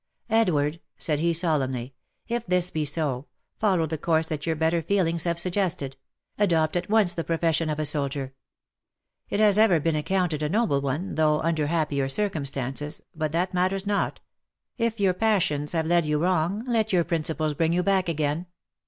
[0.31, 1.93] "Edward!" said he solemnly,"
[2.27, 3.27] if this be so,
[3.59, 5.95] follow the course that your better feelings have suggested—
[6.39, 8.33] adopt at once the profession of a soldier.
[9.29, 13.85] It has ever been accounted a noble one— though, under happier circumstances— but that matters
[13.85, 14.19] not—
[14.79, 18.47] if your passions have led you wrong, let your principles bring you back again.